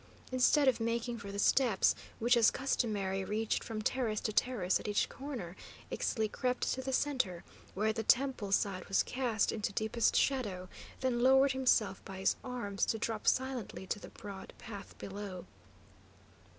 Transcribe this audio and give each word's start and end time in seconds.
Instead 0.31 0.67
of 0.67 0.79
making 0.79 1.19
for 1.19 1.31
the 1.31 1.37
steps 1.37 1.93
which, 2.17 2.35
as 2.35 2.49
customary, 2.49 3.23
reached 3.23 3.63
from 3.63 3.83
terrace 3.83 4.19
to 4.19 4.33
terrace 4.33 4.79
at 4.79 4.87
each 4.87 5.07
corner, 5.09 5.55
Ixtli 5.91 6.27
crept 6.27 6.73
to 6.73 6.81
the 6.81 6.91
centre, 6.91 7.43
where 7.75 7.93
the 7.93 8.01
temple 8.01 8.51
side 8.51 8.85
was 8.85 9.03
cast 9.03 9.51
into 9.51 9.71
deepest 9.71 10.15
shadow, 10.15 10.69
then 11.01 11.19
lowered 11.21 11.51
himself 11.51 12.03
by 12.03 12.17
his 12.17 12.35
arms, 12.43 12.83
to 12.87 12.97
drop 12.97 13.27
silently 13.27 13.85
to 13.85 13.99
the 13.99 14.09
broad 14.09 14.53
path 14.57 14.97
below. 14.97 15.45